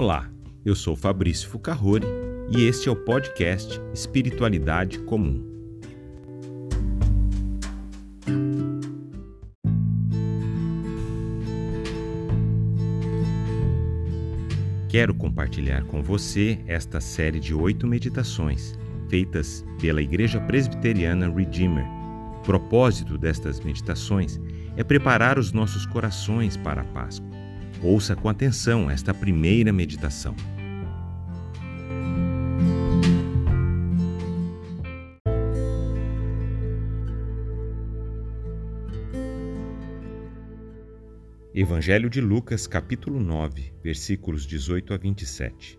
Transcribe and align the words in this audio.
Olá, 0.00 0.30
eu 0.64 0.76
sou 0.76 0.94
Fabrício 0.94 1.48
Fucarrori 1.48 2.06
e 2.56 2.62
este 2.62 2.88
é 2.88 2.92
o 2.92 2.94
podcast 2.94 3.80
Espiritualidade 3.92 5.00
Comum. 5.00 5.44
Quero 14.88 15.12
compartilhar 15.16 15.82
com 15.86 16.00
você 16.00 16.60
esta 16.68 17.00
série 17.00 17.40
de 17.40 17.52
oito 17.52 17.84
meditações 17.84 18.78
feitas 19.08 19.64
pela 19.80 20.00
Igreja 20.00 20.40
Presbiteriana 20.42 21.28
Redeemer. 21.28 21.84
O 22.38 22.42
propósito 22.44 23.18
destas 23.18 23.58
meditações 23.58 24.40
é 24.76 24.84
preparar 24.84 25.40
os 25.40 25.52
nossos 25.52 25.84
corações 25.86 26.56
para 26.56 26.82
a 26.82 26.84
Páscoa. 26.84 27.27
Ouça 27.80 28.16
com 28.16 28.28
atenção 28.28 28.90
esta 28.90 29.14
primeira 29.14 29.72
meditação. 29.72 30.34
Evangelho 41.54 42.10
de 42.10 42.20
Lucas, 42.20 42.66
capítulo 42.66 43.20
9, 43.20 43.72
versículos 43.80 44.44
18 44.44 44.92
a 44.92 44.96
27. 44.96 45.78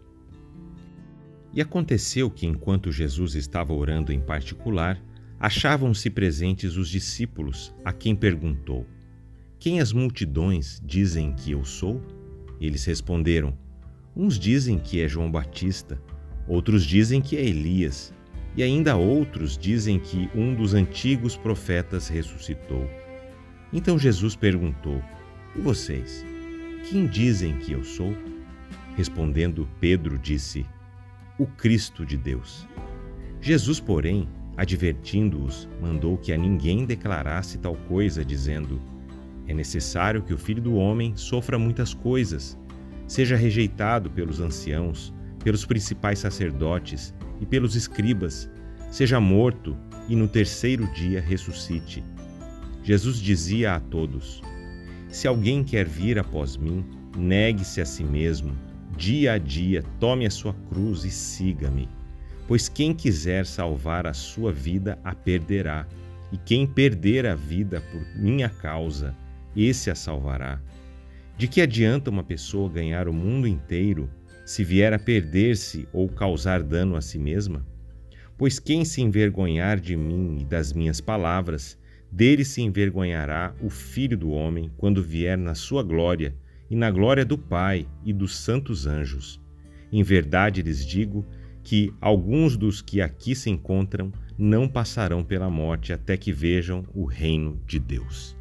E 1.53 1.61
aconteceu 1.61 2.31
que, 2.31 2.47
enquanto 2.47 2.93
Jesus 2.93 3.35
estava 3.35 3.73
orando 3.73 4.13
em 4.13 4.21
particular, 4.21 5.01
achavam-se 5.37 6.09
presentes 6.09 6.77
os 6.77 6.87
discípulos, 6.87 7.75
a 7.83 7.91
quem 7.91 8.15
perguntou: 8.15 8.87
Quem 9.59 9.81
as 9.81 9.91
multidões 9.91 10.81
dizem 10.85 11.33
que 11.33 11.51
eu 11.51 11.65
sou? 11.65 12.01
Eles 12.61 12.85
responderam: 12.85 13.57
Uns 14.15 14.39
dizem 14.39 14.79
que 14.79 15.01
é 15.01 15.07
João 15.07 15.29
Batista, 15.29 16.01
outros 16.47 16.85
dizem 16.85 17.21
que 17.21 17.35
é 17.35 17.45
Elias, 17.45 18.13
e 18.55 18.63
ainda 18.63 18.95
outros 18.95 19.57
dizem 19.57 19.99
que 19.99 20.29
um 20.33 20.55
dos 20.55 20.73
antigos 20.73 21.35
profetas 21.35 22.07
ressuscitou. 22.07 22.89
Então 23.73 23.99
Jesus 23.99 24.33
perguntou: 24.33 25.03
e 25.55 25.61
vocês? 25.61 26.23
Quem 26.89 27.05
dizem 27.05 27.57
que 27.57 27.73
eu 27.73 27.83
sou? 27.83 28.15
Respondendo, 28.95 29.67
Pedro 29.79 30.17
disse: 30.17 30.65
O 31.37 31.45
Cristo 31.45 32.05
de 32.05 32.15
Deus. 32.15 32.67
Jesus, 33.41 33.79
porém, 33.79 34.29
advertindo-os, 34.55 35.67
mandou 35.81 36.17
que 36.17 36.31
a 36.31 36.37
ninguém 36.37 36.85
declarasse 36.85 37.57
tal 37.57 37.75
coisa, 37.75 38.23
dizendo: 38.23 38.79
É 39.49 39.53
necessário 39.53 40.21
que 40.21 40.31
o 40.31 40.37
filho 40.37 40.61
do 40.61 40.75
homem 40.75 41.17
sofra 41.17 41.57
muitas 41.57 41.91
coisas, 41.91 42.55
seja 43.07 43.35
rejeitado 43.35 44.07
pelos 44.11 44.39
anciãos, 44.39 45.11
pelos 45.43 45.65
principais 45.65 46.19
sacerdotes 46.19 47.15
e 47.41 47.47
pelos 47.47 47.75
escribas, 47.75 48.47
seja 48.91 49.19
morto 49.19 49.75
e 50.07 50.15
no 50.15 50.27
terceiro 50.27 50.85
dia 50.93 51.19
ressuscite. 51.19 52.03
Jesus 52.83 53.17
dizia 53.17 53.73
a 53.73 53.79
todos: 53.79 54.39
se 55.09 55.27
alguém 55.27 55.63
quer 55.63 55.87
vir 55.87 56.19
após 56.19 56.55
mim, 56.55 56.85
negue-se 57.17 57.81
a 57.81 57.85
si 57.85 58.03
mesmo, 58.03 58.55
dia 58.95 59.33
a 59.33 59.37
dia, 59.39 59.83
tome 59.99 60.27
a 60.27 60.29
sua 60.29 60.53
cruz 60.69 61.03
e 61.03 61.09
siga-me. 61.09 61.89
Pois 62.47 62.69
quem 62.69 62.93
quiser 62.93 63.47
salvar 63.47 64.05
a 64.05 64.13
sua 64.13 64.53
vida 64.53 64.99
a 65.03 65.15
perderá, 65.15 65.87
e 66.31 66.37
quem 66.37 66.67
perder 66.67 67.25
a 67.25 67.33
vida 67.33 67.81
por 67.91 68.05
minha 68.15 68.47
causa, 68.47 69.15
esse 69.55 69.89
a 69.89 69.95
salvará. 69.95 70.61
De 71.37 71.47
que 71.47 71.61
adianta 71.61 72.09
uma 72.09 72.23
pessoa 72.23 72.69
ganhar 72.69 73.07
o 73.07 73.13
mundo 73.13 73.47
inteiro 73.47 74.09
se 74.45 74.63
vier 74.63 74.93
a 74.93 74.99
perder-se 74.99 75.87
ou 75.93 76.09
causar 76.09 76.61
dano 76.61 76.95
a 76.95 77.01
si 77.01 77.17
mesma? 77.17 77.65
Pois 78.37 78.59
quem 78.59 78.83
se 78.83 79.01
envergonhar 79.01 79.79
de 79.79 79.95
mim 79.95 80.39
e 80.41 80.45
das 80.45 80.73
minhas 80.73 80.99
palavras, 80.99 81.77
dele 82.11 82.43
se 82.43 82.61
envergonhará 82.61 83.53
o 83.61 83.69
Filho 83.69 84.17
do 84.17 84.31
Homem 84.31 84.71
quando 84.77 85.03
vier 85.03 85.37
na 85.37 85.55
sua 85.55 85.83
glória 85.83 86.35
e 86.69 86.75
na 86.75 86.89
glória 86.89 87.25
do 87.25 87.37
Pai 87.37 87.87
e 88.03 88.13
dos 88.13 88.37
santos 88.37 88.85
anjos. 88.85 89.41
Em 89.91 90.03
verdade 90.03 90.61
lhes 90.61 90.85
digo 90.85 91.25
que 91.63 91.93
alguns 91.99 92.55
dos 92.55 92.81
que 92.81 93.01
aqui 93.01 93.35
se 93.35 93.49
encontram 93.49 94.11
não 94.37 94.67
passarão 94.67 95.23
pela 95.23 95.49
morte 95.49 95.91
até 95.91 96.15
que 96.15 96.31
vejam 96.31 96.85
o 96.93 97.05
reino 97.05 97.61
de 97.67 97.79
Deus. 97.79 98.38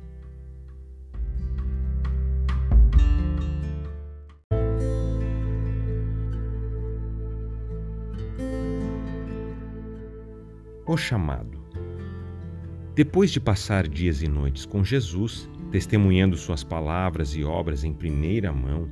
O 10.88 10.96
chamado. 10.96 11.62
Depois 12.94 13.30
de 13.30 13.38
passar 13.38 13.86
dias 13.86 14.22
e 14.22 14.26
noites 14.26 14.64
com 14.64 14.82
Jesus, 14.82 15.46
testemunhando 15.70 16.34
suas 16.34 16.64
palavras 16.64 17.34
e 17.34 17.44
obras 17.44 17.84
em 17.84 17.92
primeira 17.92 18.50
mão, 18.54 18.90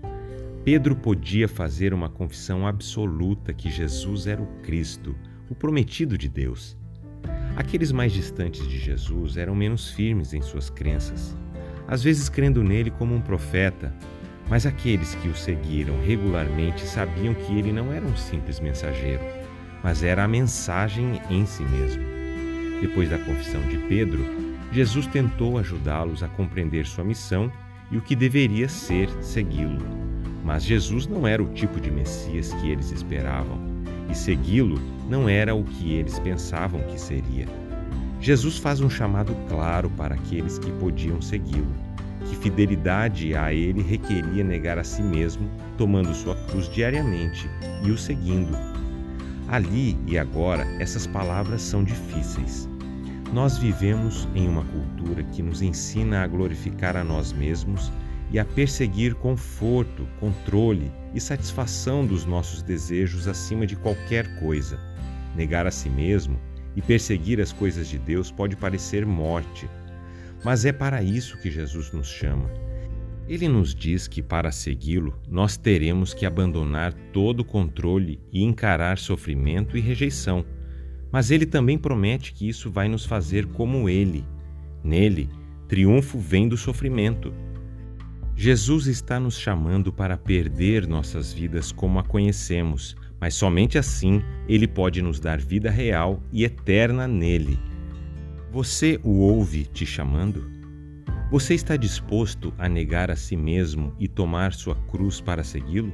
Pedro 0.63 0.95
podia 0.95 1.49
fazer 1.49 1.95
uma 1.95 2.11
confissão 2.11 2.67
absoluta 2.67 3.55
que 3.55 3.71
Jesus 3.71 4.27
era 4.27 4.43
o 4.43 4.61
Cristo, 4.61 5.17
o 5.49 5.55
prometido 5.55 6.19
de 6.19 6.29
Deus. 6.29 6.77
Aqueles 7.57 7.91
mais 7.91 8.13
distantes 8.13 8.69
de 8.69 8.79
Jesus 8.79 9.39
eram 9.39 9.55
menos 9.55 9.89
firmes 9.89 10.35
em 10.35 10.43
suas 10.43 10.69
crenças, 10.69 11.35
às 11.89 12.03
vezes 12.03 12.29
crendo 12.29 12.63
nele 12.63 12.91
como 12.91 13.15
um 13.15 13.23
profeta, 13.23 13.91
mas 14.51 14.67
aqueles 14.67 15.15
que 15.15 15.29
o 15.29 15.35
seguiram 15.35 15.99
regularmente 16.03 16.83
sabiam 16.83 17.33
que 17.33 17.59
ele 17.59 17.73
não 17.73 17.91
era 17.91 18.05
um 18.05 18.17
simples 18.19 18.61
mensageiro, 18.61 19.25
mas 19.87 20.03
era 20.03 20.25
a 20.25 20.29
mensagem 20.29 21.23
em 21.31 21.47
si 21.47 21.63
mesmo. 21.63 22.03
Depois 22.81 23.09
da 23.09 23.21
confissão 23.21 23.63
de 23.69 23.79
Pedro, 23.87 24.19
Jesus 24.73 25.07
tentou 25.07 25.59
ajudá-los 25.59 26.25
a 26.25 26.29
compreender 26.29 26.85
sua 26.85 27.05
missão 27.05 27.53
e 27.93 27.97
o 27.97 28.01
que 28.01 28.17
deveria 28.17 28.69
ser 28.69 29.09
segui-lo. 29.23 29.79
Mas 30.45 30.65
Jesus 30.65 31.07
não 31.07 31.25
era 31.25 31.41
o 31.41 31.53
tipo 31.55 31.81
de 31.81 31.89
Messias 31.89 32.53
que 32.55 32.69
eles 32.69 32.91
esperavam, 32.91 33.61
e 34.11 34.15
segui-lo 34.17 34.81
não 35.09 35.29
era 35.29 35.55
o 35.55 35.63
que 35.63 35.95
eles 35.95 36.19
pensavam 36.19 36.81
que 36.89 37.01
seria. 37.01 37.47
Jesus 38.21 38.59
faz 38.59 38.81
um 38.81 38.91
chamado 38.91 39.37
claro 39.49 39.89
para 39.91 40.17
aqueles 40.17 40.59
que 40.59 40.73
podiam 40.81 41.23
segui-lo, 41.23 41.73
que 42.29 42.35
fidelidade 42.35 43.37
a 43.37 43.55
ele 43.55 43.83
requeria 43.83 44.43
negar 44.43 44.81
a 44.81 44.85
si 44.85 45.01
mesmo, 45.01 45.49
tomando 45.79 46.13
sua 46.13 46.35
cruz 46.49 46.69
diariamente 46.69 47.49
e 47.85 47.93
o 47.93 47.97
seguindo 47.97 48.53
Ali 49.49 49.97
e 50.07 50.19
agora, 50.19 50.67
essas 50.81 51.07
palavras 51.07 51.63
são 51.63 51.85
difíceis. 51.85 52.69
Nós 53.33 53.59
vivemos 53.59 54.27
em 54.35 54.49
uma 54.49 54.65
cultura 54.65 55.23
que 55.23 55.43
nos 55.43 55.63
ensina 55.63 56.23
a 56.23 56.27
glorificar 56.27 56.97
a 56.97 57.05
nós 57.05 57.33
mesmos 57.33 57.93
e 58.33 58.41
a 58.41 58.45
perseguir 58.45 59.15
conforto, 59.15 60.07
controle 60.19 60.91
e 61.15 61.21
satisfação 61.21 62.05
dos 62.05 62.25
nossos 62.25 62.61
desejos 62.61 63.29
acima 63.29 63.67
de 63.67 63.77
qualquer 63.77 64.27
coisa. 64.41 64.81
Negar 65.37 65.67
a 65.67 65.71
si 65.71 65.89
mesmo 65.89 66.41
e 66.75 66.83
perseguir 66.83 67.41
as 67.41 67.53
coisas 67.53 67.87
de 67.87 67.99
Deus 67.99 68.33
pode 68.33 68.57
parecer 68.57 69.07
morte, 69.07 69.69
mas 70.45 70.65
é 70.65 70.73
para 70.73 71.03
isso 71.03 71.39
que 71.39 71.51
Jesus 71.51 71.93
nos 71.93 72.09
chama 72.09 72.66
ele 73.29 73.49
nos 73.49 73.75
diz 73.75 74.07
que 74.07 74.23
para 74.23 74.53
segui-lo 74.53 75.19
nós 75.29 75.57
teremos 75.57 76.15
que 76.15 76.25
abandonar 76.25 76.93
todo 77.13 77.41
o 77.41 77.45
controle 77.45 78.21
e 78.33 78.43
encarar 78.45 78.99
sofrimento 78.99 79.77
e 79.77 79.81
rejeição. 79.81 80.45
Mas 81.11 81.31
ele 81.31 81.47
também 81.47 81.77
promete 81.77 82.33
que 82.33 82.49
isso 82.49 82.71
vai 82.71 82.89
nos 82.89 83.05
fazer 83.05 83.47
como 83.47 83.89
ele. 83.89 84.25
Nele, 84.83 85.29
triunfo 85.67 86.19
vem 86.19 86.49
do 86.49 86.57
sofrimento. 86.57 87.33
Jesus 88.37 88.87
está 88.87 89.19
nos 89.19 89.39
chamando 89.39 89.93
para 89.93 90.17
perder 90.17 90.87
nossas 90.87 91.33
vidas 91.33 91.73
como 91.73 91.99
a 91.99 92.05
conhecemos, 92.05 92.95
mas 93.19 93.35
somente 93.35 93.79
assim 93.79 94.23
ele 94.47 94.69
pode 94.69 95.01
nos 95.01 95.19
dar 95.19 95.41
vida 95.41 95.71
real 95.71 96.23
e 96.31 96.45
eterna 96.45 97.09
nele. 97.09 97.59
Você 98.53 99.01
o 99.03 99.19
ouve 99.21 99.65
te 99.65 99.87
chamando? 99.87 100.56
Você 101.29 101.55
está 101.55 101.77
disposto 101.77 102.55
a 102.57 102.69
negar 102.69 103.11
a 103.11 103.17
si 103.17 103.37
mesmo 103.37 103.93
e 103.99 104.07
tomar 104.07 104.53
sua 104.53 104.77
cruz 104.87 105.21
para 105.21 105.43
segui-lo? 105.43 105.93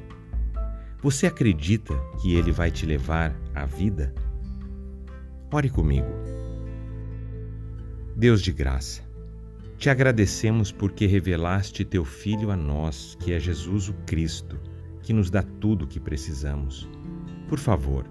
Você 1.01 1.27
acredita 1.27 1.95
que 2.21 2.35
ele 2.35 2.53
vai 2.53 2.71
te 2.71 2.85
levar 2.85 3.35
à 3.55 3.65
vida? 3.65 4.13
Ore 5.51 5.71
comigo. 5.71 6.07
Deus 8.15 8.43
de 8.43 8.53
graça, 8.53 9.03
te 9.79 9.89
agradecemos 9.89 10.71
porque 10.71 11.07
revelaste 11.07 11.83
teu 11.83 12.05
Filho 12.05 12.51
a 12.51 12.57
nós, 12.57 13.17
que 13.19 13.33
é 13.33 13.41
Jesus 13.41 13.89
o 13.89 13.95
Cristo, 14.05 14.61
que 15.01 15.15
nos 15.15 15.31
dá 15.31 15.43
tudo 15.43 15.87
o 15.87 15.89
que 15.89 15.99
precisamos. 15.99 16.87
Por 17.49 17.59
favor, 17.59 18.07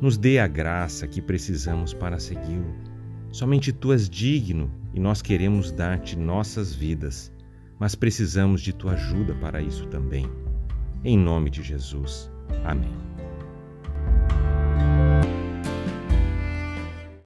nos 0.00 0.18
dê 0.18 0.40
a 0.40 0.48
graça 0.48 1.06
que 1.06 1.22
precisamos 1.22 1.94
para 1.94 2.18
segui-lo. 2.18 2.74
Somente 3.30 3.72
tu 3.72 3.92
és 3.92 4.08
digno 4.10 4.68
e 4.92 5.00
nós 5.00 5.22
queremos 5.22 5.70
dar-te 5.70 6.16
nossas 6.16 6.74
vidas, 6.74 7.32
mas 7.78 7.94
precisamos 7.94 8.60
de 8.60 8.72
tua 8.72 8.92
ajuda 8.92 9.34
para 9.34 9.60
isso 9.62 9.86
também. 9.86 10.28
em 11.04 11.16
nome 11.16 11.48
de 11.48 11.62
Jesus. 11.62 12.28
Amém. 12.64 13.17